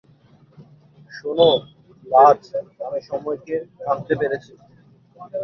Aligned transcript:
শোন, 1.11 1.39
বায, 2.05 2.35
আমি 2.87 2.99
সময়কে 3.01 3.55
ভাঙতে 3.85 4.13
পেরেছি। 4.15 4.51